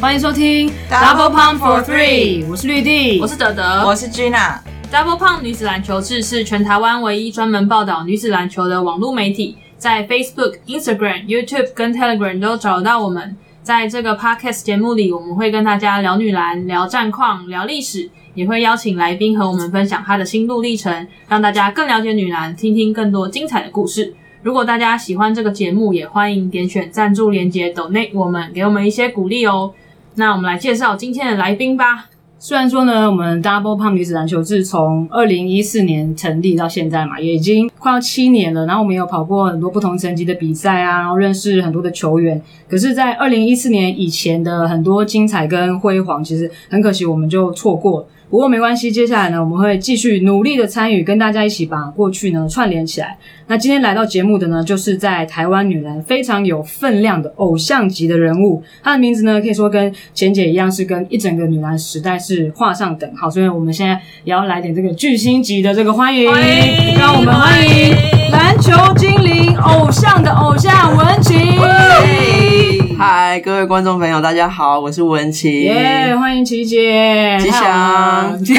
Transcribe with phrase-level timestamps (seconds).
[0.00, 4.58] 欢迎收听 Double Pump for Three，我是绿地，我是德德，我是 Gina。
[4.90, 13.36] Double Pump 女子篮球志是全台湾唯一专门报道女子篮球的网络媒体，在 Facebook、Instagram、YouTube 跟 Telegram 都找得到我们。
[13.62, 24.14] 在这个 Podcast 节目里，我们会跟大家聊女篮、聊战况、聊历史，也会邀请来宾和我们分享他的心路历程，让大家更了解女篮，听听更多精彩的故事。
[24.42, 29.74] 如果大家喜欢这个节目，也欢迎点选赞助链接，donate 我们，给我们一些鼓励哦。
[30.16, 32.06] 那我们来介绍今天的来宾吧。
[32.38, 38.64] 虽然说呢，我们 Double Pump 女子篮球自从二零一四年成立到现在嘛，也已经快要七年了。
[38.64, 42.40] 然后我们有跑过很多不同层级的比赛啊，然后认识很多的球员。
[42.66, 48.06] 可是，在二零一四年以前的很多精彩跟辉煌，其实很可惜，我们就错过了。
[48.30, 53.18] 不过没关系，接下来呢，我们会继续努力的参与，跟大家一起把过去呢串联起来。
[53.48, 63.28] 那今天来到节目的呢，就是在台湾女篮非常有分量的偶像级的人物，她的名字呢，可以说跟钱姐一样，是跟一整个女篮时代是画上等号。
[63.28, 67.96] 所以我们现在也要来点这个巨星级的这个欢迎，欢迎让我们欢迎
[68.30, 72.79] 篮球精灵偶像的偶像文琦。
[73.02, 75.62] 嗨，各位观众朋友，大家好，我是文琪。
[75.62, 78.54] 耶，欢迎琪姐，吉祥， 吉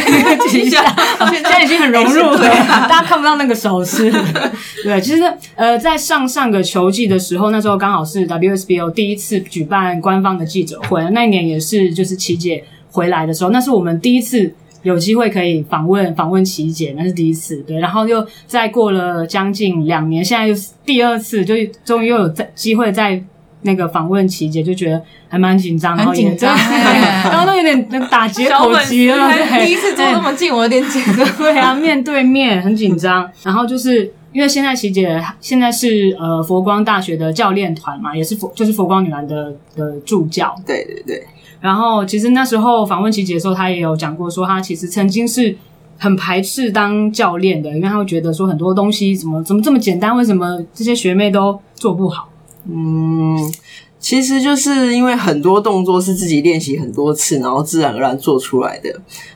[0.68, 0.84] 祥，
[1.30, 2.40] 现在已经很融入了，
[2.90, 4.12] 大家看不到那个手势。
[4.84, 5.22] 对，其实
[5.54, 17.58] 呃，在上上个球季的时候，那时候刚好是 WSBO 第一次举办官方的记者会，那一年也是就是琪姐回来的时候，那是我们第一次有机会可以访问访问琪姐，那是第一次。
[17.68, 21.54] 对，然后又再过了将近两年，现在又是第二次，就
[21.86, 23.24] 终于又有在机会在。
[23.64, 29.32] 那个访问琪姐就觉得还蛮紧张，很紧张，然后 都有点那个打结口急了。
[29.64, 31.28] 第一次坐那么近，我有点紧张。
[31.38, 33.30] 对啊，面对面很紧张。
[33.44, 40.56] 然后就是因为现在琪姐现在是呃佛光大学的教练团嘛，也是佛就是佛光女篮的的助教。
[40.66, 41.24] 对对对。
[41.60, 45.56] 然后其实那时候访问琪姐的时候，她也有讲过说，她其实曾经是
[46.00, 52.28] 很排斥当教练的，因为她会觉得说很多东西怎么怎么这么简单，为什么这些学妹都做不好？
[52.66, 53.52] 嗯，
[54.02, 58.92] 其实就是因为很多动作是自己练习很多次，然后自然而然做出来的，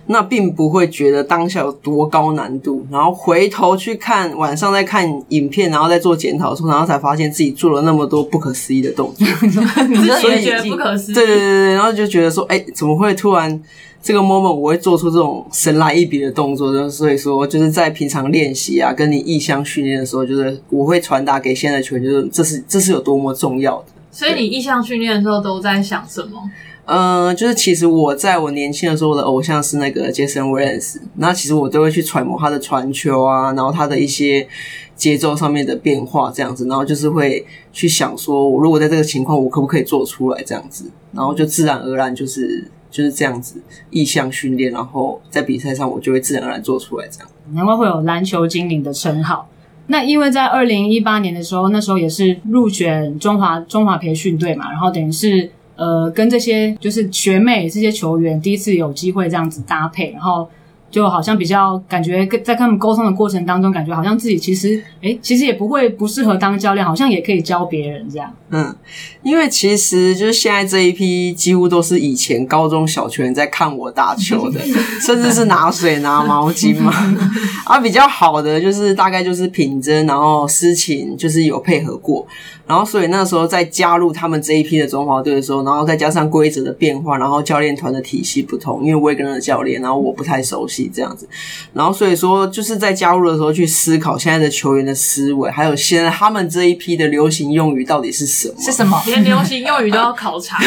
[0.07, 9.25] 那并不会觉得当下有多高难度，然后回头去看晚上再看影片，然后再做检讨的时候，然后才发现自己做了那么多不可思议的动作，
[10.19, 11.13] 所以觉得不可思议。
[11.15, 13.61] 对对对对，然后就觉得说，哎，怎么会突然
[14.01, 16.73] 这个 moment 我会做出这种神来一笔的动作？
[16.73, 23.85] 就所以说，就是在平常练习啊，跟你异乡训练的时候，就是我会传达给现在球员，就是这是这是有多么重要的。
[24.15, 26.49] 所以你意向训练的时候都在想什么？
[26.85, 34.47] 嗯、呃，就是其实我在我年轻的时候，我的偶像是那个 Jason Williams，那其实我都会去揣摩他的传球啊，然后他的一些
[34.95, 42.71] 节奏上面的变化这样子，然后就是会去想说，我如果在这个情况，我可不可以做出来这样子，然后就自然而然就是。
[42.91, 47.05] 就是这样子意向训练，然后在比赛上我就会自然而然做出来。
[47.09, 49.49] 这样难怪会有篮球精灵的称号。
[49.87, 60.49] 那因为在二零一八年的时候，那时候也是入选中华中华培训队嘛，然后等于是呃跟这些就是学妹这些球员第一次有机会这样子搭配，然后。
[60.95, 68.33] 就好像比较感觉跟在跟他们沟通的过程当中，感觉好像自己其实诶其实也不会不适合当教练，好像也可以教别人这样。
[68.49, 68.73] 嗯，
[69.21, 74.61] 因为其实就是现在这一批几乎都是以前高中小球员在看我打球的，
[75.05, 76.93] 甚至是拿水拿毛巾嘛。
[77.67, 82.25] 啊，比较好的就是大概就是品真，然后诗琴就是有配合过。
[82.67, 91.27] 然后，所以那时候在加入他们这一批的中华队的时候，然后再加上规则的变化，然后教练团的体系不同，因为我也跟了教练，然后我不太熟悉这样子，
[91.73, 98.55] 然后所以说就是在加入的时候去思考现在的球员的思维，还有现在他们这一批的流行用语到底是什么？
[98.59, 99.01] 是什么？
[99.07, 100.59] 连流行用语都要考察。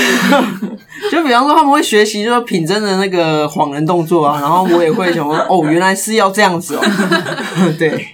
[1.11, 6.83] 就比方说他们会学习，就是品真的那个晃人动作啊，然后我也会想说， 哦，原来是要这样子哦。
[7.79, 8.09] 对。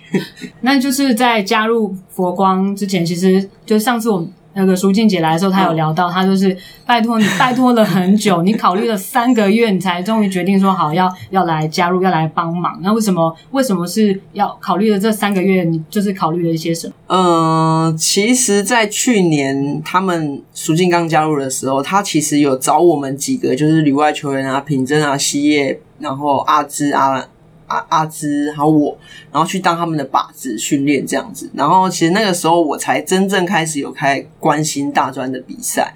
[0.61, 6.57] 那就是在加入佛光之前，其实就上次我们那个淑静姐来的时候，她有聊到，她就是
[6.87, 12.79] 拜托你，拜托了很久，你考虑了三个月，你才终于决定说好要要来加入，要来帮忙。
[12.83, 13.35] 那为什么？
[13.51, 15.65] 为什么是要考虑了这三个月？
[15.65, 16.95] 你就是考虑了一些什么？
[17.09, 27.27] 嗯、呃，其实，在去年他们淑静刚加入的时候，他其实有找我们几个，就是旅外球员啊，品珍啊，希叶，然后阿芝阿。
[27.67, 28.97] 阿阿芝，还有我，
[29.33, 35.95] 然后去当他们的靶子训练这样子，然后其实那个时候我才真正开始有开关心大专的比赛，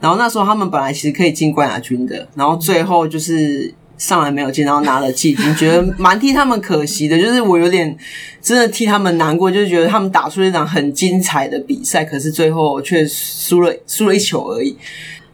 [0.00, 7.94] 然后那时候他们本来其实可以进冠亚军的，然后最后就是上来没有进，然后拿了季军，觉得蛮替他们可惜的，就是我有点
[8.40, 14.76] 真的替他们难过，就是觉得他们打出一场很精彩的比赛，可是最后却输了输了一球而已。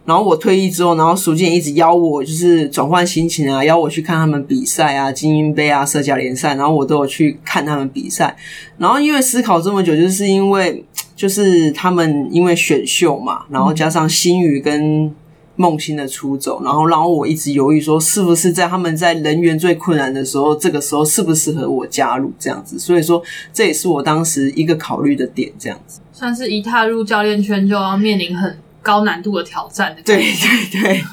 [0.06, 8.36] 然后我退役之后，然后苏静一直邀我，就是转换心情啊，邀我去看他们比赛啊，精英杯啊，社甲联赛，然后我都有去看他们比赛。
[8.78, 10.84] 然后因为思考这么久，就是因为
[11.16, 15.12] 就是他们因为选秀嘛，然后加上新宇跟
[15.56, 22.78] 梦欣的出走，然后让我一直犹豫说，是不是在他们在人员最困难的时候，这个时候适不适合我加入这样子？
[22.78, 23.20] 所以说
[23.52, 26.00] 这也是我当时一个考虑的点，这样子。
[26.12, 28.56] 算是一踏入教练圈就要面临很。
[28.86, 31.04] 高难度的挑战的，对对对，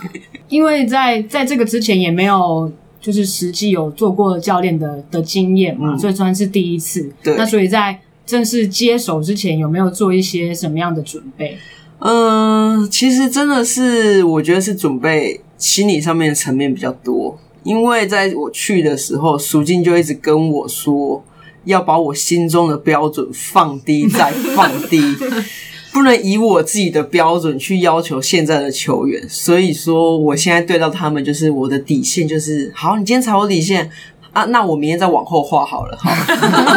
[0.48, 2.72] 因为在在这个之前也没有
[3.02, 7.12] 就是实际有做过教练的的经验嘛，嗯、所以算是第一次。
[7.24, 11.58] 对，那所以在正式接手之前，有没有做一些什么样的准备？
[11.98, 21.24] 嗯，其实真的是我觉得是准备心理上面的层面比较多，因为在我去的时候，苏静就一直跟我说
[21.66, 25.02] 要把我心中的标准放低再放低。
[25.94, 33.88] 不能以我自己的标准去要求现在的球员，所以说我现在对到他们就是我的底线，就是好，你今天踩我底线
[34.31, 36.10] 啊，那我明天再往后画好了，好，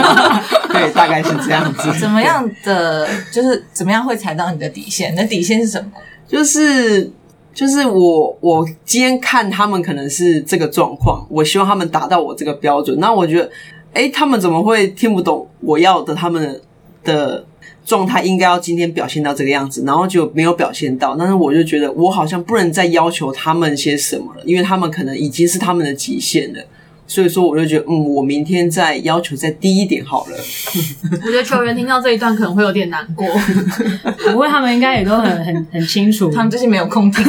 [0.68, 1.90] 对，大概是这样子。
[1.98, 5.10] 怎么样的，就是怎么样会踩到你的底线？
[5.14, 5.90] 你的底线是什么？
[6.28, 7.10] 就是
[7.54, 13.00] 就是我我今天看他们可能是这个状况，我希望他们达到我这个标准。
[13.00, 13.50] 那我觉得，
[13.94, 16.60] 诶，他们怎么会听不懂我要的他们
[17.02, 17.46] 的？
[17.86, 26.60] 状态应该要今天表现到这个样子，然后就没有表现到，但是我就觉得我好像不能再要求他们些什么了，因为他们可能已经是他们的极限了，
[27.06, 30.36] 所以说我就觉得，嗯，我明天再要求再低一点好了。
[31.24, 33.24] 我觉得球员听到这一段可能会有点难过，
[34.30, 37.24] 不过他们应该也都很很很清楚，他们最近没有空听，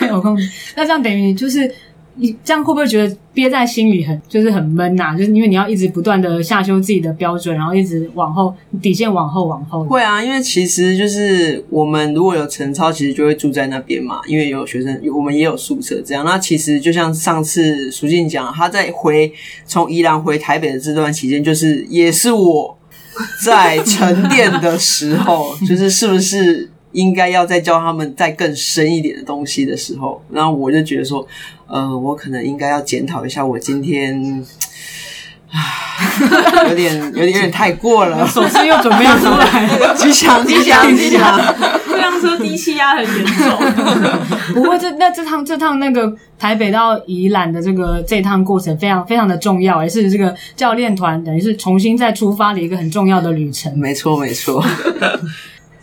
[0.00, 0.44] 没 有空听，
[0.74, 1.72] 那这样等于就是。
[2.18, 9.84] 你这样会不会觉得憋在心里很就是很闷呐、就是因为你要一直不断的下修自己的标准，然后一直往后底线往后往后。
[9.84, 14.20] 会啊，因为其实就是我们如果有晨操，其实就会住在那边嘛。
[14.26, 16.24] 因为有学生，我们也有宿舍这样。
[16.24, 19.32] 那其实就像上次苏静讲，他在回
[19.66, 22.78] 从宜兰回台北的这段期间，就是也是我
[23.44, 31.26] 在沉淀的时候， 就是是不是应该要再教他们再更深一点的东西的时候，然后我就觉得说。
[31.68, 34.14] 呃，我可能应该要检讨一下，我今天
[35.50, 35.58] 啊，
[36.70, 41.36] 有点有点有点太过了，手势又准备出来，吉祥吉祥吉祥，
[41.88, 44.54] 这辆车低气压很严重。
[44.54, 53.76] 不过这那这趟这趟那个台北到宜兰的这个这趟过程非常非常的重要，也是这个教练团等于是重新再出发的一个很重要的旅程。
[53.76, 54.64] 没错没错。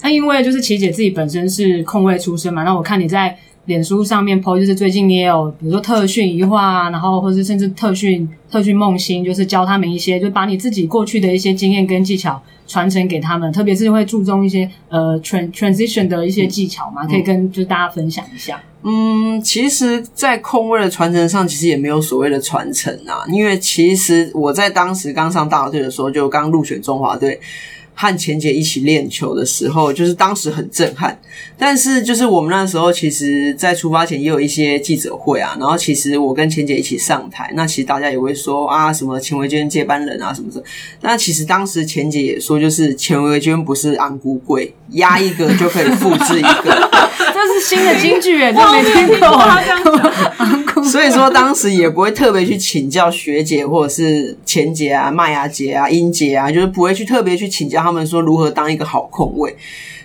[0.03, 3.35] 那因为就是琪姐自己本身是控卫出身嘛，那我看你在。
[3.65, 18.61] 脸书上面 po 就是最近你也有，比如说特训一话啊，然后或是甚至特训特训梦欣，就是教他们一些，就把你自己过去的一些经验跟技巧传承给他们，特别是会注重一些呃 trans transition 的一些技巧嘛，可以跟就是大家分享一下。
[18.83, 27.39] 嗯，其实，在控卫的传承上，其实也没有所谓的传承啊，因为其实我在当时刚上大队的时候，就刚入选中华队。
[27.93, 31.19] 和钱姐一起练球的时候，就是当时很震撼。
[31.57, 35.55] 但是，就是我们那时候，其实，在出发前也有一些记者会啊。
[35.59, 40.63] 然后，其实我跟钱姐一起上台，那其实大家也会说啊，什么钱维娟接班人啊，什么的。
[41.01, 46.89] 那其实当时钱姐也说，就是钱维娟不是安菇贵，压一个就可以复制一个。
[47.33, 50.83] 这是新的金句诶， 都没听过他这样讲。
[50.83, 57.81] 所以说，当时也不会特别去请教学姐或者是钱姐啊、麦芽姐啊、英姐啊，就是不会去特别去请教。
[57.81, 59.55] 他们说如何当一个好控卫，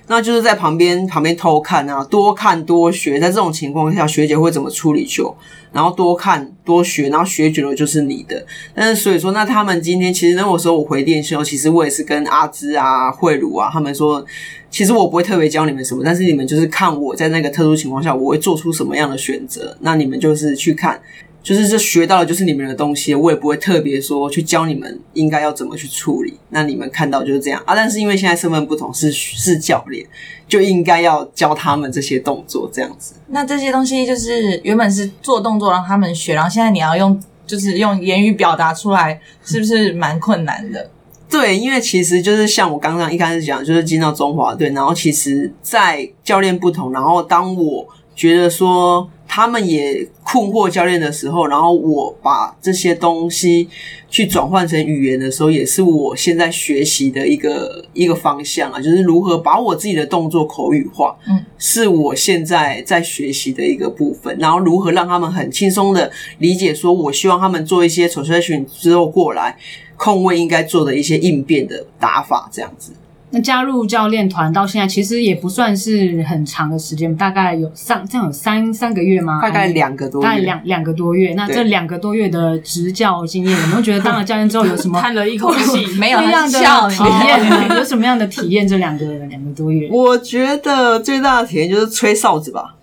[0.08, 3.20] 那就是在旁边旁边偷看啊，多看多学。
[3.20, 5.34] 在这种情况下，学姐会怎么处理球？
[5.70, 8.44] 然后多看多学，然后学久了就是你的。
[8.74, 14.24] 但是所以说，那他们今天其实那个时候我回电秀，其实我也是跟阿芝啊、慧茹啊他们说，
[14.70, 21.00] 其实我不会特别教你们什么，但是你们就是看我在那个特殊情况下我会做出什么样的选择，那你们就是去看。
[21.48, 26.38] 就是这学到的，就是你们的东西，我也不会特别说去教你们应该要怎么去处理。
[26.50, 27.74] 那你们看到就是这样啊。
[27.74, 30.06] 但是因为现在身份不同，是是教练，
[30.46, 33.14] 就应该要教他们这些动作这样子。
[33.28, 40.90] 那这些东西就是原本是做动作让他们学，然后现在你要用，就是用言语表达出来，是不是蛮困难的？
[41.30, 49.08] 对，因为其实就是像我刚刚一开始讲，就是进到中华队，然后其实在教练不同，然后当我觉得说。
[49.28, 53.68] 他们也困惑教练的时候，然后我把这些东西
[54.08, 64.34] 去转换成语言的时候，也是我现在学习的一个一个方向啊，就是如何把我自己的动作口语化，嗯，是我现在在学习的一个部分。
[64.40, 69.56] 然后如何让他们很轻松的理解，说我希望他们做一些 transition 之后过来
[69.96, 72.92] 控位应该做的一些应变的打法，这样子。
[73.30, 79.38] 那加入教练团到现在，其实也不算是很长的时间，大概有三这样有三三个月吗？
[79.42, 81.34] 大概两个多月，大概两两个多月。
[81.34, 85.84] 那这两个多月的执教经验，有没有觉得当了教练之后有什么 叹了一口气？
[85.98, 86.58] 没有不一样的
[86.90, 87.68] 体验？
[87.76, 88.66] 有什么样的体验？
[88.66, 92.76] 这两个两个多月，我觉得最大的体验就是吹哨子吧。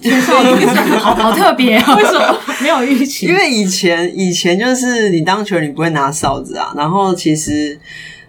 [0.00, 1.94] 吹哨子好好特别啊！
[1.96, 3.26] 为什么没有预期？
[3.26, 7.78] 因为以前以前就是你当球，你不会拿哨子啊，然后其实。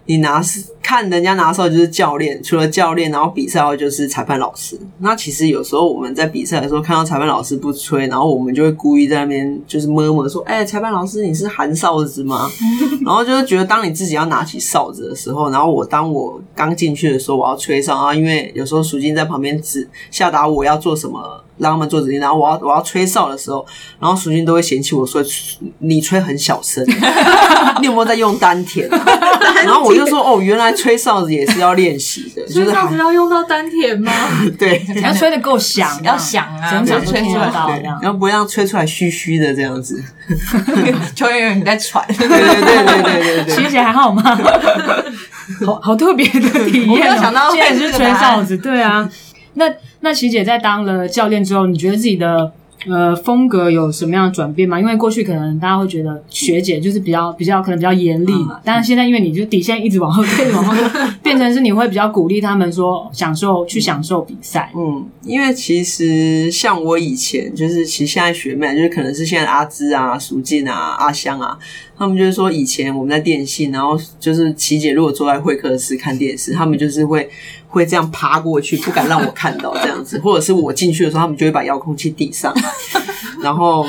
[0.06, 4.78] 你拿是看人家拿哨就是教练，除了教练，然后比赛的话就是裁判老师。
[4.98, 12.50] 那其实有时候我们在比赛的时候看到裁判老师不吹，然后我们就会故意在那边就是摸摸说：“哎、欸，裁判老师，你是含哨子吗？
[13.02, 21.40] ”然后就是觉得当你自己要拿起哨子的时候，然后我当我刚进去的时候，我要吹哨啊，因为有时候赎金在旁边指下达我要做什么。
[21.56, 23.64] 让他们做指令，然后我要 我要吹哨的时候，
[24.00, 25.22] 然后淑君都会嫌弃我说，
[25.78, 26.84] 你吹很小声，
[27.80, 28.88] 你有没有在用丹田？
[29.64, 34.12] 然后我就说哦，原来吹哨子也是要练习的， 吹哨子要用到丹田吗？
[34.58, 37.70] 对， 你要吹得够响，要响啊，整场吹出来到
[38.02, 40.02] 然后不会让吹出来嘘嘘的这样子。
[41.14, 44.22] 球员以为你在喘，对对对对对对，琪姐还好吗？
[45.66, 49.08] 好好特别的体验，我没有想到现在是吹哨子，对啊。
[49.56, 49.66] 那
[50.00, 52.50] 那琪姐在当了教练之后，你觉得自己的
[52.88, 54.80] 呃风格有什么样的转变吗？
[54.80, 64.70] 因为过去可能大家会觉得学姐就是比较比较可能比较严厉嘛，但是现在因为你就底线一直往后退，往后退 变成是你会比较鼓励他们说享受去享受比赛。
[64.76, 71.58] 嗯，因为其实像我以前就是其实现在学妹就是可能是现在阿芝啊、淑静啊、阿香啊，
[71.96, 77.28] 他们就是说以前我们在电信，然后就是琪姐如果坐在会客室看电视，他们就是会。
[77.74, 82.62] 会这样爬过去，不敢让我看到这样子， 或者是我进去的时候，他们就会把遥控器递上来。
[83.42, 83.84] 然后，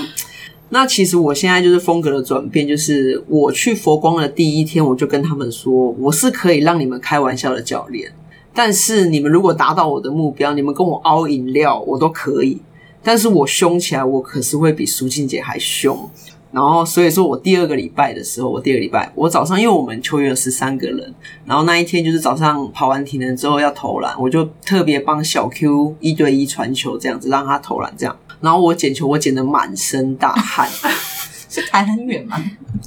[0.69, 8.11] 那其实我现在就是风格的转变，就是我去佛光的第一天，我就跟他们说，我是可以让你们开玩笑的教练，
[8.53, 12.61] 但是你们如果达到我的目标，你们跟我凹饮料，我都可以。
[13.03, 16.09] 但是我凶起来，我可是会比苏静姐还凶。
[16.55, 21.13] 然后，所以说我第二个礼拜的时候，我第二个礼拜，我早上因为我们球员有十三个人，
[21.45, 28.17] 然后那一天就是早上跑完体能之后要投篮，我就特别帮小 Q 一对一传球，这样子让他投篮，这样。
[28.39, 30.69] 然后我捡球，我捡得满身大汗，
[31.61, 32.37] 是弹很远吗？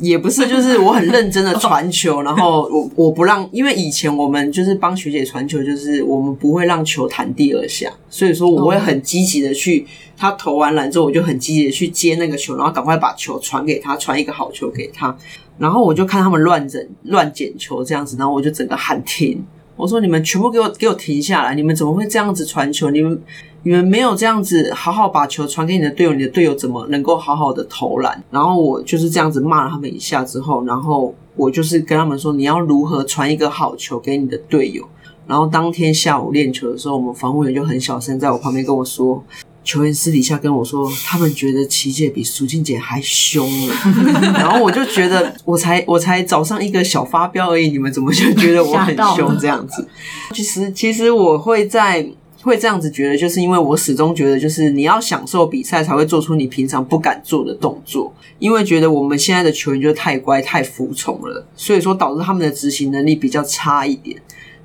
[0.01, 9.87] 也不是，就是我很认真的传球，然后我我不让，因为以前我们就是帮学姐传球，就是我们不会让球弹第二下，所以说我会很积极的去。
[10.21, 15.17] 他投完篮之后，我就很积极的去接那个球，然后赶快把球传给他，传一个好球给他。
[15.59, 19.45] 然后我就看他们乱整、乱捡球这样子，然后我就整个喊停。
[19.79, 21.55] 我说：“你们全部给我给我停下来！
[21.55, 22.91] 你们怎么会这样子传球？
[22.91, 23.23] 你们
[23.63, 34.85] 你们没有这样子好好把球传给你的队友，你的队友怎么能够好好的投篮？”然后我就是这样子骂了他们一下之后，然后我就是跟他们说：“你要如何传一个好球给你的队友？”
[35.29, 39.23] 然后当天下午练球的时候，我们防护员就很小声在我旁边跟我说。
[39.69, 43.75] 球员私底下跟我说，他们觉得琪姐比苏静姐还凶了，
[44.33, 49.87] 然后我就觉得，我才我才早上一个小发飙而已，你们怎么就觉得我很凶这样子？
[50.33, 52.09] 其实其实我会在
[52.41, 64.19] 会这样子觉得，就是因为我始终觉得，就是你要享受比赛，才会做出你平常不敢做的动作，因为觉得我们现在的球员就太乖太服从了，所以说导致他们的执行能力比较差一点。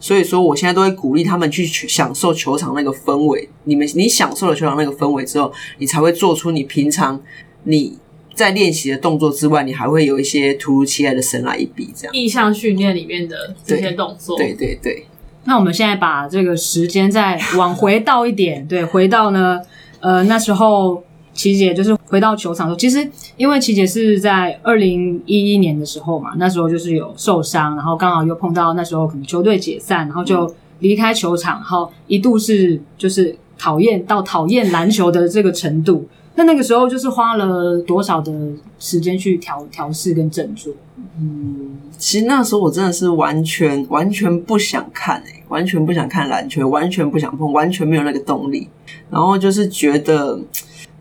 [0.04, 3.48] 所以说，我现在都会鼓励他们去享受球场那个氛围。
[3.64, 7.22] 你们，你享受了球场那个氛围之后，你才会做出你平常
[7.64, 7.98] 你
[8.36, 12.14] 在练习的动作之外，你还会有一些突如其来的神来一笔，这样。
[12.14, 14.36] 意向训练里面的这些动作。
[14.38, 15.06] 对对对，对。
[15.46, 19.62] 那我们现在把这个时间再往回倒一点，对，回到呢，
[20.02, 21.02] 呃，那时候。
[21.34, 36.08] 琪姐就是回到球场的时候，其实因为琪姐是在二零一一年的时候嘛，那时候就是有受伤，然后刚好又碰到那时候可能球队解散，然后就离开球场，然后一度是就是讨厌到讨厌篮球的这个程度。
[36.36, 38.32] 那那个时候就是花了多少的
[38.78, 40.72] 时间去调调试跟振作？
[41.20, 48.68] 嗯，其实那时候我真的是完全完全不想看诶、欸，完全不想看篮球，完全不想碰，完全没有那个动力，
[49.10, 50.40] 然后就是觉得。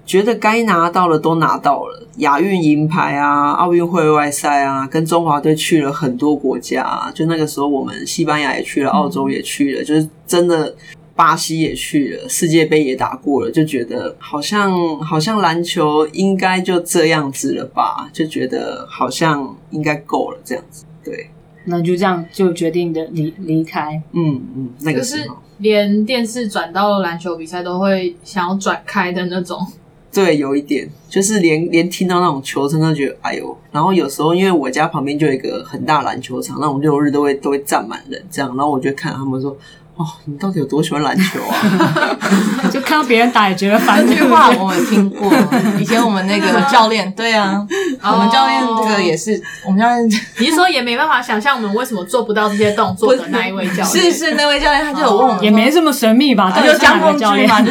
[0.04, 7.10] 觉得该拿到的都拿到了，亚运银牌啊，奥运会外赛啊，跟中华队去了很多国家啊。
[7.14, 10.74] 就那个时候，我们西班牙也去了，澳洲也去了，就是真的
[11.14, 20.84] 巴西也去了，世界杯也打过了，就觉得好像好像篮球应该就这样子了吧，就觉得好像应该够了这样子。
[21.04, 21.30] 对，
[21.64, 24.02] 那就这样就决定的离离开。
[24.12, 29.64] 嗯嗯，那个时候连电视转到篮球比赛都会想要转开的那种。
[30.12, 33.56] 对，有一点，就是连连听到那种球声都觉得哎呦。
[33.70, 39.56] 然后有时候因为我家旁边就有一个很大篮球场，那种六日都会都会站满人这样，然后我就看他们说。
[39.94, 42.16] 哦，你到底有多喜欢篮球啊？
[42.72, 44.04] 就看到别人打也觉得烦。
[44.06, 45.30] 这句话我们听过，
[45.78, 47.64] 以前我们那个教练，对啊，
[48.02, 50.08] 我们教练这个也是，我们教练，
[50.40, 53.86] 你是说也没办法想象我们为什么做不到这些动作的那一位教练？
[53.86, 56.50] 是是那位教练，他就有问我们，也没这么神秘吧？
[56.50, 57.70] 他就江凤教嘛，就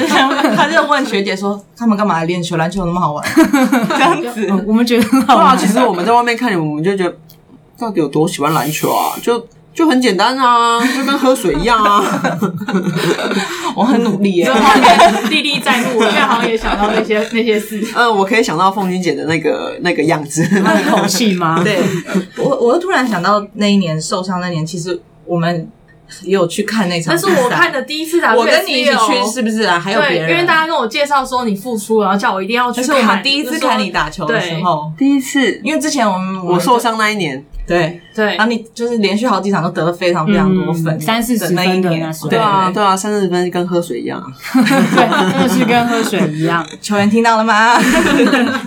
[0.55, 2.55] 他就问学姐说，他们干嘛来练球？
[2.55, 3.27] 篮球那么好玩？
[3.89, 5.57] 这样子，我们觉得很好玩。
[5.57, 7.15] 其实我们在外面看你们，我们就觉得
[7.79, 9.17] 到底有多喜欢篮球啊？
[9.23, 9.43] 就。
[9.73, 12.03] 就很简单啊， 就跟喝水一样啊。
[13.75, 17.81] 我很努力耶，这画面历历在目，我现在好像也想到那些 那些事。
[17.95, 21.63] 嗯，我可以想到凤君姐的那个那个样子，那口气吗？
[21.63, 21.79] 对，
[22.37, 25.69] 我我又突然想到那一年受伤那年，其实我们
[26.23, 27.15] 也有去看那场。
[27.15, 29.79] 但是我看的第一次打，我跟你一起去，是不是啊？
[29.79, 32.83] 还有别人，因为大家跟我介绍说你复出，然后叫我一定要去。
[32.83, 37.41] 是我们第一次看你打球的时候，第一次，因为之前我们我受伤那一年。
[37.71, 41.89] 对对，然后你就是连续好几场都得了非常非常多分，三四十分的
[42.29, 46.65] 对啊对啊，三四十分跟喝水一样， 对，真的是跟喝水一样。
[46.81, 47.77] 球员听到了吗？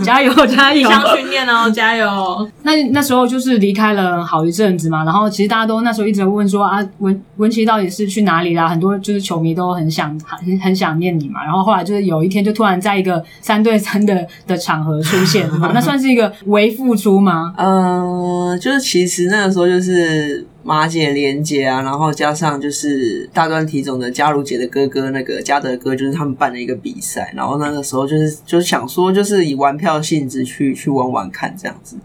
[0.03, 0.89] 加 油加油！
[0.89, 2.49] 想训练哦，加油！
[2.63, 8.67] 那那时候就是离开了好一阵子嘛，然后其实大家都那时候一直问说啊，文文琪到底是去哪里啦？
[8.67, 11.45] 很多就是球迷都很想很很想念你嘛。
[11.45, 17.53] 然后后来就是有一天就突然在一个三对三的的场合出现，那算是一个微付出吗？
[17.59, 18.94] 呃，就是。
[18.95, 31.97] 其实那个时候就是马姐、连姐啊，然后加上就是大专体总的嘉如姐的哥哥那个嘉德哥，就是他们办了一个比赛，然后那个时候就是就是想说，就是以玩票性质去去玩玩看这样子，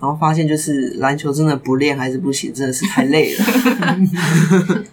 [0.00, 3.44] 然后发现就是篮球真的不练还是不行，真的是太累了。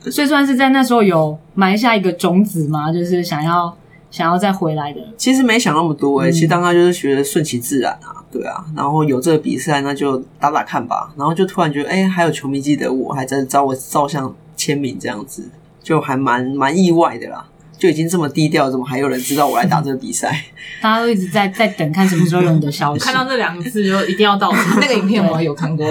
[0.11, 3.73] 所以算是在那时候有埋下一个种子嘛，就是想要
[4.15, 5.01] 想要再回来的。
[5.17, 8.23] 其实没想那么多诶、欸、其实当他就是觉得顺其自然啊。
[8.31, 11.13] 对啊，然后有这个比赛，那就打打看吧。
[11.17, 15.43] 然后就突然觉得，哎，还有球迷记得我，还在找我照相签名，这样子
[15.83, 17.45] 就还蛮蛮意外的啦。
[17.77, 20.45] 就已经这么低调，怎么还有人知道我来打这个比赛？
[20.81, 23.03] 大家都一直在在等，看什么时候有你的消息。
[23.03, 24.79] 看到这两个字就一定要到场。
[24.79, 25.85] 那个影片我有看过，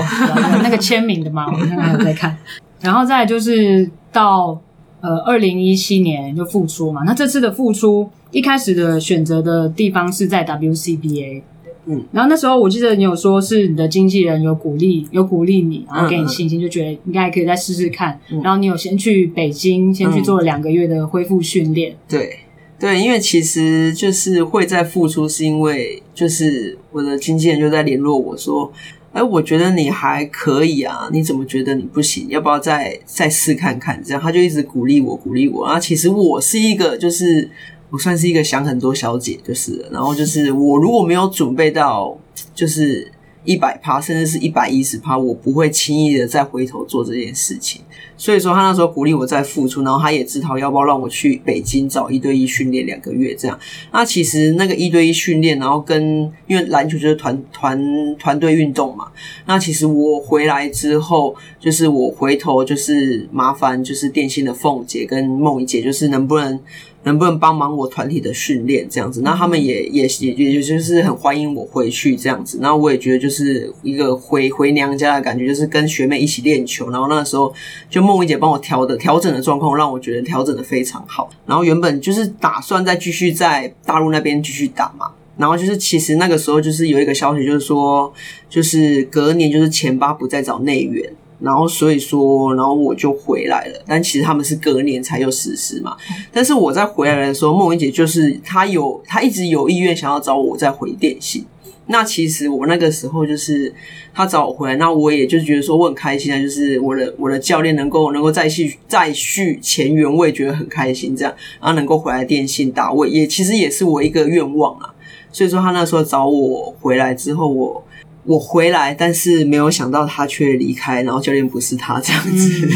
[0.63, 2.35] 那个签名的嘛，我刚刚有在看。
[2.81, 4.59] 然后再来就是到
[5.05, 7.03] 呃二零一七年就复出嘛。
[7.05, 11.43] 那这次的复出，一开始的选择的地方是在 WCBA。
[11.87, 18.19] 嗯，然后那时候我记得你有说是你的经纪人有鼓励，有鼓励你，然后给你信心，嗯、就觉得应该可以再试试看。
[18.33, 21.93] 嗯、然后你有先去北京，先去做了两个月的恢复训练。
[21.93, 22.39] 嗯、对
[22.79, 28.73] 对，因为其实就是会再复出，是因为就是我的经纪人就在联络我说，
[29.15, 32.27] 哎，我觉得你还可以啊，你怎么觉得你不行？
[32.29, 34.03] 要不要再再试看看？
[34.05, 35.65] 这样他就一直鼓励我，鼓励我。
[35.65, 37.49] 然后其实我是一个就是。
[37.91, 42.19] 我算是一个想很多小姐，就是，然后就是我如果没有准备到，
[42.53, 43.09] 就是
[43.45, 47.83] 一百趴，甚至是一百一十趴，我不会轻易的再回头做这件事情。
[48.17, 53.59] 所以说，他那时候鼓励我再付出，然后他也自讨要不要让我去北京找一对一训练两个月这样。
[53.93, 59.09] 那其实那个一对一训练，然后跟因为篮球就是团团团队运动嘛，
[59.47, 66.61] 那其实我回来之后，就是我回头就是麻烦就是电信的凤姐跟梦怡姐，就是能不能。
[67.05, 69.23] 能不能帮忙我团体的训练这样子？
[69.23, 72.59] 那他们也也也也就是很欢迎我回去这样子。
[72.61, 76.91] 那我也觉得就是一个回回娘家的感觉，就是跟学妹一起练球。
[76.91, 77.55] 然后那个时候
[77.89, 81.31] 就梦怡姐帮我调的调整的状况，让我觉得调整的非常好。
[81.47, 85.11] 然后原本就是打算再继续在大陆那边继续打嘛。
[85.37, 88.13] 然后就是其实那个时候就是有一个消息，就是说
[88.49, 91.13] 就是隔年就是前八不再找内援。
[91.45, 93.79] 然后所以说，然后我就回来了。
[93.87, 95.95] 但其实他们是隔年才有实施嘛。
[96.33, 101.45] 但是我在回来的时候，梦怡姐就是她有，她一直有意愿想要找我再回电信。
[101.87, 103.73] 那其实我那个时候就是
[104.15, 111.15] 她找我回来，那我也就觉得说我很开心啊，就是我的我的教练能够能够再续再续前缘，我也觉得很开心。
[111.15, 114.95] 这样，然后能够回来电信打，我也其实也是我一个愿望啊。
[115.31, 117.85] 所以说他那时候找我回来之后，我。
[118.25, 122.69] 我回来，但是没有想到他却离开，然后教练不是他这样子，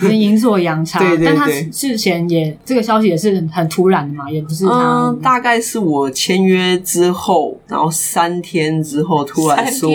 [0.00, 0.98] 能阴错阳差。
[1.02, 4.72] 对对对，但他事前也这个消息也是很很突然的嘛，也不是他。
[5.08, 9.90] 嗯，大概是我签约之后，然后三天之后突然说，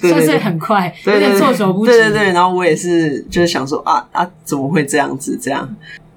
[0.00, 1.92] 算是很快，有点措手不及。
[1.92, 5.38] 对对对，然后我也是就是想说啊啊，怎么会这样子？
[5.40, 5.68] 这样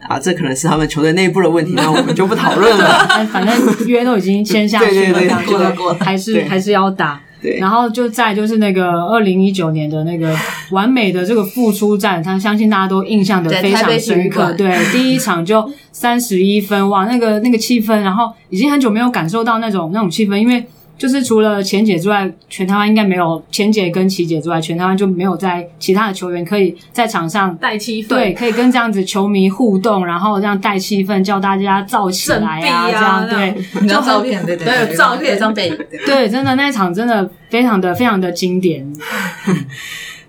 [0.08, 3.06] 啊，这可能是他们球队内部的问题，那我们就不讨论了。
[3.34, 7.22] 反正约都已经签下去了， 对对对，过了过了，还是还是要打。
[7.46, 10.36] 对，然后就再就是那个二零一九年的那个
[10.72, 14.52] 完美的这个复出战，他相信大家都印象的非常深刻。
[14.54, 20.66] 对，第一场就三十一分，哇，那个那个气氛，然后已经很久没有感受到那种那种气氛，因为。
[20.98, 38.86] 就是除了钱姐之外，全台湾应该没有钱姐跟琪姐之外，全台湾就没有在其他的球员可以在场上带气氛，对，可以跟这样子球迷互动，然后这样带气氛，叫大家燥起来啊，啊这样对，就照片，对对对，有照片，有张背影，对，真的那一场真的非常的非常的经典。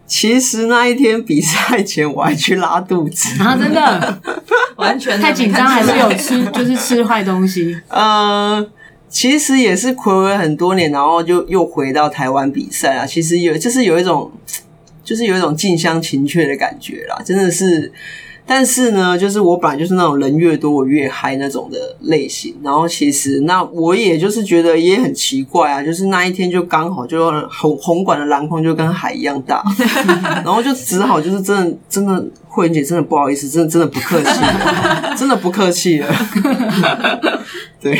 [0.05, 4.21] 其实那一天比赛前我还去拉肚子，啊，真的，
[4.77, 8.67] 完全太紧张，还是有吃，就是吃坏东西，呃。
[9.17, 13.07] 其实也是睽违很多年，然后就又回到台湾比赛啊。
[13.07, 14.31] 其实有就是有一种，
[15.03, 17.91] 就是有一种近乡情怯的感觉啦，真的是。
[18.45, 22.55] 但是呢，就是我本来就是那种人越多我越嗨那种的类型。
[22.63, 29.63] 然后其实那我也就是觉得也很奇怪啊，就是那一天就刚好就红红馆的篮筐就跟海一样大，
[30.45, 34.41] 然后就只好就是真的真的慧姐真的不好意思，真的真的不客气，
[35.17, 36.15] 真的不客气了，
[37.81, 37.99] 对。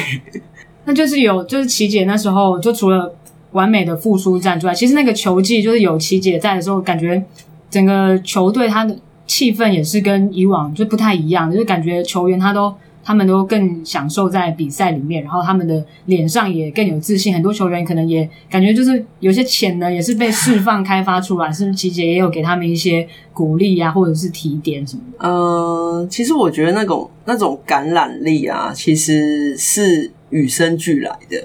[0.87, 3.13] 那就是有，就是琦姐那时候就除了
[3.53, 7.23] 完美的复苏战之外，其实那个球季就是有琦姐在的时候，感觉
[7.69, 8.97] 整个球队他的
[9.27, 12.73] 气氛也是跟以往就不太一样，就是感觉球员他都
[13.03, 17.35] 他们都更享受在比赛里面，然后他们的脸上也更有自信。
[17.35, 21.77] 很多球员可能也感觉就是有些潜能也是被释放开发出来，是不是？
[21.77, 25.29] 琦姐也有给他们一些鼓励啊，或者是提点什么的？
[25.29, 30.13] 呃，其实我觉得那种那种感染力啊，其实是。
[30.31, 31.45] 与生俱来的，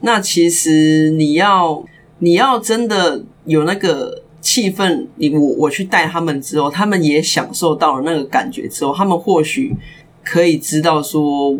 [0.00, 1.84] 那其实你要
[2.18, 9.74] 你要真的有那个气氛，你我我去带他们之后，他们也享受到了那个感觉之后，他们或许
[10.24, 11.56] 可以知道说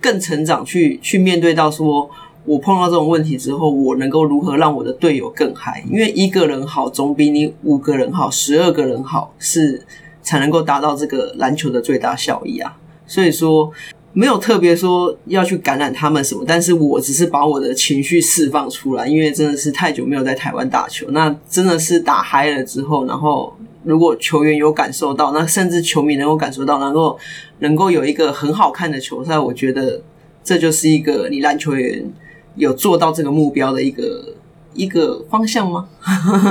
[0.00, 2.08] 更成长去，去面对到说，
[2.44, 5.84] 我碰到这种问题之后，我能够如何让我的队友更嗨？
[5.90, 9.84] 因为一个人好总比你五个人好，十二个人好是
[10.22, 12.78] 才能够达到这个篮球的最大效益啊。
[13.06, 13.70] 所以说。
[14.18, 27.18] 没有特别说要去感染他们什么，但是我只是把我的情绪释放出来，因为真的是太久没有在台湾打球，那真的是打嗨了之后，然后如果球员有感受到，那甚至球迷能够感受到，能够
[27.58, 30.00] 能够有一个很好看的球赛，我觉得
[30.42, 32.10] 这就是一个你篮球员
[32.54, 34.35] 有做到这个目标的一个。
[34.76, 35.88] 一个方向吗？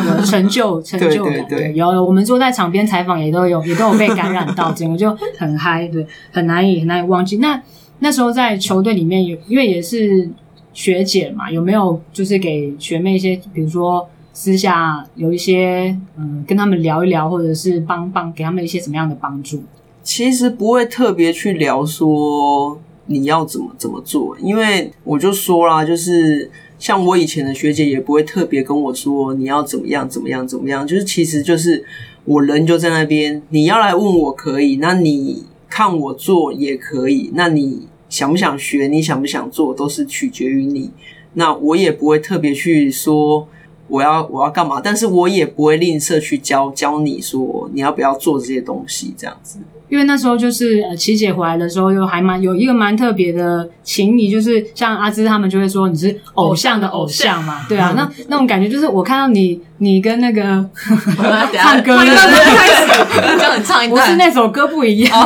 [0.07, 1.33] 有 成就，成就感。
[1.33, 7.37] 对，对，对，有，我们坐在场边采访也都有， 也都有被感染到，整个就很嗨，对，很难以很难以忘记。
[7.37, 7.61] 那
[7.99, 10.29] 那时候在球队里面有，因为也是
[10.73, 19.63] 学姐嘛，有没有就是给学妹一些，比如说私下有一些嗯，跟他们聊一聊，或者是帮帮给他们一些什么样的帮助？
[20.03, 26.51] 其实不会特别去聊说你要怎么怎么做，因为我就说啦，就是。
[26.77, 31.85] 像我以前的学姐也不会特别跟我说你要怎么样怎么样怎么样，就是其实就是
[32.25, 40.91] 我人就在那边，你要来问我可以，那你看我做也可以，那你想不想学，你想不想做都是取决于你，
[41.33, 43.47] 那我也不会特别去说
[43.87, 49.59] 我要我要干嘛，但是我也不会吝啬去教教你说你要不要做这些东西这样子。
[49.89, 60.67] 因为那时候就是呃，琦姐回来的时候，又还蛮有一个蛮特别的情谊，就是像阿芝他们就会说你是偶像的偶像嘛， 对啊，那那种感觉就是我看到你，你跟那个
[61.53, 65.21] 唱歌的开始叫你唱一段，不是那首歌不一样，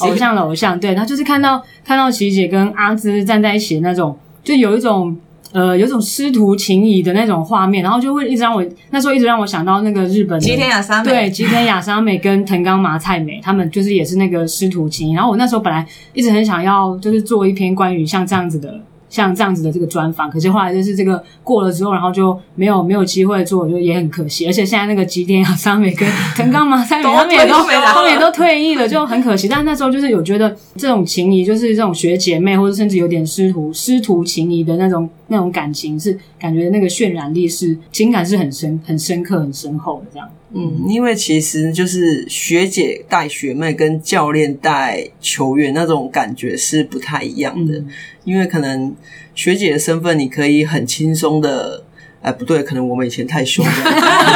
[0.00, 5.16] 偶像的偶像，对，然后就是看到看到琪姐跟阿芝站在一起的那种，就有一种。
[5.56, 15.14] 呃，有种师徒情谊的那种画面，然后就会一直让我那时候一直让我想到那个日本吉田亚纱美，对，吉田亚纱美跟藤冈麻菜美，他们就是也是那个师徒情谊。
[15.14, 18.78] 然后我那时候本来一直很想要，就是做一篇关于像这样子的。
[19.08, 24.44] 像这样子的这个专访，可是后来就是这个过了之后，然后就没有没有机会做，我觉得也很可惜。
[24.46, 29.46] 而且现在那个吉田亚纱美跟藤冈麻菜美他们也都他们也都退役了，就很可惜。
[29.46, 40.30] 但是那时候就是有觉得这种情谊，就是这种学姐妹，或者甚至有点师徒师徒情谊的那种那种感情，是感觉那个渲染力是情感是很深很深刻很深厚的这样。
[40.54, 47.76] 嗯，因为其实就是学姐带学妹跟教练带球员那种感觉是不太一样的。
[47.78, 47.88] 嗯、
[48.24, 48.94] 因为可能
[49.34, 51.82] 学姐的身份，你可以很轻松的，
[52.22, 53.72] 哎，不对，可能我们以前太凶了。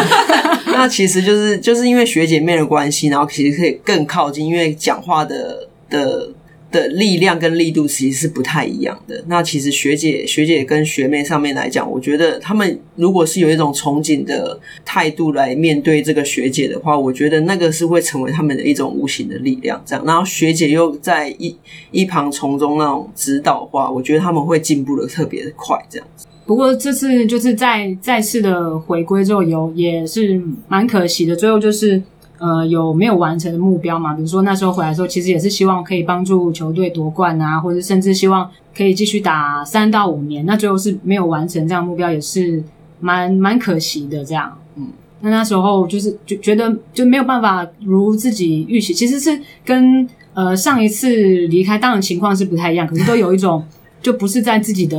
[0.72, 6.32] 那其实就是就是因为学姐妹的关系，然后其实可以更靠近，因为讲话的的。
[6.70, 9.22] 的力量跟力度其实是不太一样的。
[9.26, 19.82] 那其实学姐、学姐跟学妹上面来讲，我觉得他们如果是有一种憧憬的态度来面对这个学姐的话，我觉得那个是会成为他们的一种无形的力量。
[19.84, 21.56] 这样，然后学姐又在一
[21.90, 25.76] 一旁从中那种指导的话，我觉得他们会进步的特别快。
[25.88, 26.26] 这样子。
[26.46, 31.36] 不过这次就是再再次的回归之后，有也是蛮可惜的。
[31.36, 32.02] 最后就是
[32.40, 34.12] 呃有没有完成的目标嘛？
[34.14, 40.44] 比如说那时候回来的时候，其实也是希望可以帮助球队夺冠啊，或者甚至希望可以继续打三到五年。
[40.44, 42.60] 那最后是没有完成这样目标，也是
[42.98, 44.24] 蛮蛮可惜的。
[44.24, 44.88] 这样，嗯，
[45.20, 51.08] 那那时候就是就觉得就没有办法如自己预期，其实是跟呃上一次
[51.48, 53.64] 离开当然情况是不太一样，可是都有一种
[54.02, 54.98] 就不是在自己的。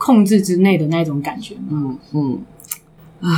[0.00, 2.38] 控制之内的那种感觉，嗯嗯，
[3.20, 3.34] 啊，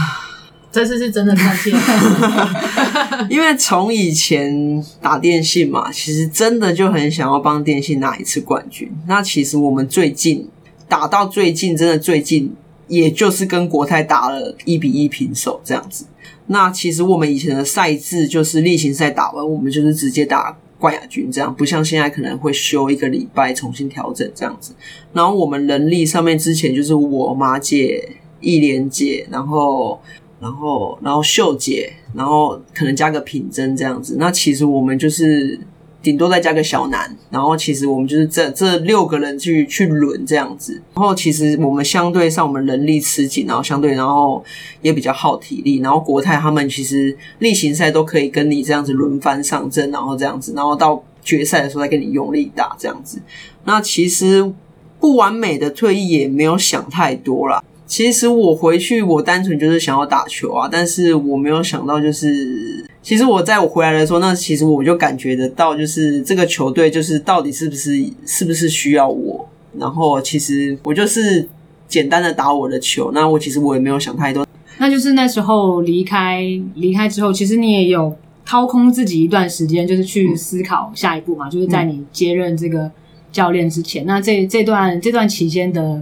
[0.73, 8.91] 这次是真的太气了， 因为从以前打电信嘛，其实真的就很想要帮电信拿一次冠军。
[9.09, 10.49] 那其实我们最近
[10.89, 12.55] 打到最近，真的最近，
[12.87, 16.07] 也就是跟国泰打了一比一平手这样子。
[16.47, 20.57] 那其实我们以前的赛制就是例行赛打完，我们就是直接打。
[20.79, 24.73] 冠亚军这样，不像现在可能会休一个礼拜重新调整这样子。
[25.13, 30.01] 然后我们人力上面之前就是我马姐、义莲姐，然后
[30.41, 34.17] 然后然后秀姐，然后可能加个品珍这样子。
[34.19, 35.61] 那其实我们就是。
[36.03, 44.43] 顶多再加个小南，然后其实我们就是这这六个人去去轮这样子，然后其实我们相对上我们人力吃紧，然后相对然后
[44.81, 53.21] 也比较耗体力，然后国泰他们其实例行赛都可以跟你这样子轮番上阵，然后这样子，然后到决赛的时候再跟你用力打这样子。
[53.65, 54.51] 那其实
[54.99, 57.63] 不完美的退役也没有想太多啦。
[57.91, 62.87] 其实我回去我单纯就是想要打球啊，但是我没有想到就是。
[63.03, 67.93] 其实我在我回来的时候，那其实我就感觉得到，就是这个球队就是到底是不是
[68.25, 69.45] 是不是需要我。
[69.77, 71.49] 然后其实我就是
[71.89, 74.47] 简单的打我的球，那我其实我也没有想太多。
[74.79, 76.45] 那就是那时候离开
[76.77, 81.51] 离开之后，其实你也有掏空自己一段时间，就是去思考下一步嘛。
[81.51, 82.89] 就是在你接任这个
[83.33, 86.01] 教练之前，那这这段这段期间的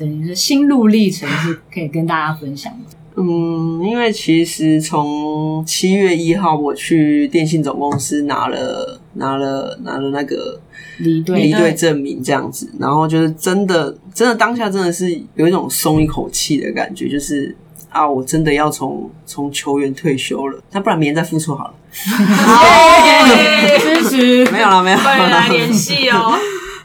[0.00, 2.96] 等于是心路历程，是可以跟大家分享的。
[3.16, 10.58] 嗯，因为其实从七月一号我去电信总公司拿了拿了拿了那个
[10.98, 17.54] 离队离队证明这样子，然后就是真的真的当下真的是有一种松一口气的感觉，就是
[17.90, 21.74] 啊，我真的要从从球员退休了，那不然明天再复出好了。
[21.92, 23.26] 好，
[23.78, 26.38] 支持 没有了没有了，联系哦。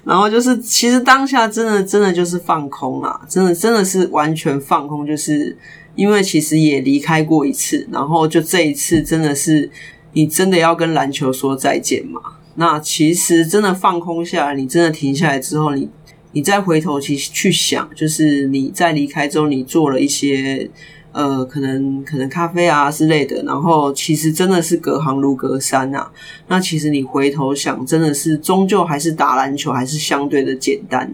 [0.05, 5.57] 然后就是其实当下真的真的就是放空啊，真的真的是完全放空，就是。
[5.95, 9.71] 因为其实也离开过一次，然后就这一次真的是
[10.11, 12.19] 你真的要跟篮球说再见嘛？
[12.55, 15.87] 那其实真的放空下来，你真的停下来之后，你
[16.33, 20.69] 你再回头去去想，就是你在离开之后，你做了一些
[21.15, 26.07] 呃，可能可能咖啡啊之类的，然后其实真的是隔行如隔山呐。
[26.47, 31.09] 那其实你回头想，真的是终究还是打篮球还是相对的简单，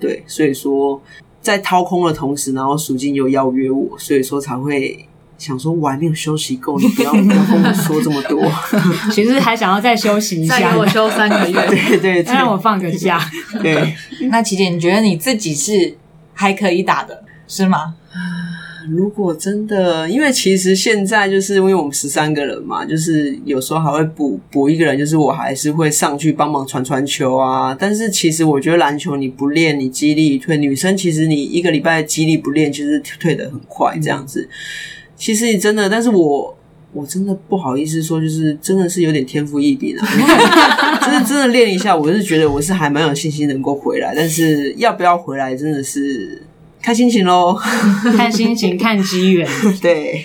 [0.00, 1.00] 对，所以说。
[1.44, 8.50] 在掏空的同时，然后属金又邀约我，所以说才会想说，我还没有休息够，你不要不要跟我说这么多。
[9.12, 13.20] 其实还想要再休息一下，再给我休三个月， 对对，再让我放个假。
[13.60, 13.94] 对，
[14.30, 15.94] 那琪姐，你觉得你自己是
[16.32, 17.94] 还可以打的，是吗？
[18.90, 27.74] 如果真的，因为其实现在就是因为我们十三个人嘛，就是有时候还会补补一个人，就是我还是会上去帮忙传传球啊。
[27.74, 30.58] 但是其实我觉得篮球你不练，你肌力退。
[30.58, 34.46] 女生其实你一个礼拜肌力不练，其实退的很快这样子。
[35.16, 36.54] 其实你真的，但是我
[36.92, 40.06] 我真的不好意思说，就是真的是有点天赋异禀啊。
[41.06, 46.42] 就是真的练一下，我是觉得我是还蛮有信心能够回来，但是要不要回来真的是。
[46.84, 47.58] 看心情喽，
[48.14, 49.48] 看心情，看机缘。
[49.80, 50.22] 对，